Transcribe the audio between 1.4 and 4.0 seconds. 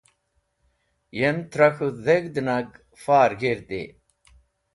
tra k̃hũ dheg̃hd nag far g̃hirdi.